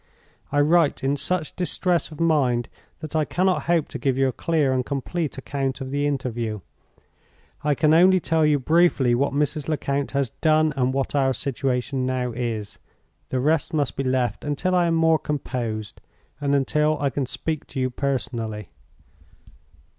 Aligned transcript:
"I 0.51 0.61
write 0.61 1.03
in 1.03 1.15
such 1.15 1.55
distress 1.55 2.09
of 2.09 2.19
mind 2.19 2.69
that 3.01 3.15
I 3.15 3.23
cannot 3.23 3.65
hope 3.69 3.87
to 3.89 3.99
give 3.99 4.17
you 4.17 4.27
a 4.29 4.31
clear 4.31 4.73
and 4.73 4.83
complete 4.83 5.37
account 5.37 5.79
of 5.79 5.91
the 5.91 6.07
interview. 6.07 6.61
I 7.63 7.75
can 7.75 7.93
only 7.93 8.19
tell 8.19 8.43
you 8.43 8.57
briefly 8.57 9.13
what 9.13 9.31
Mrs. 9.31 9.67
Lecount 9.67 10.13
has 10.13 10.31
done, 10.31 10.73
and 10.75 10.91
what 10.91 11.13
our 11.13 11.35
situation 11.35 12.07
now 12.07 12.31
is. 12.31 12.79
The 13.29 13.39
rest 13.39 13.75
must 13.75 13.95
be 13.95 14.03
left 14.03 14.43
until 14.43 14.73
I 14.73 14.87
am 14.87 14.95
more 14.95 15.19
composed, 15.19 16.01
and 16.39 16.55
until 16.55 16.99
I 16.99 17.11
can 17.11 17.27
speak 17.27 17.67
to 17.67 17.79
you 17.79 17.91
personally. 17.91 18.69